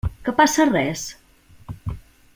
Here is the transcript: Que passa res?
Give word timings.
Que 0.27 0.31
passa 0.39 0.65
res? 0.69 1.03